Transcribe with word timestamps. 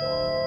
Bye. 0.00 0.39